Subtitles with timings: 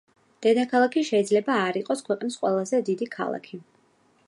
[0.45, 3.61] დედაქალაქი შეიძლება არ იყოს ქვეყნის ყველაზე დიდი ქალაქი.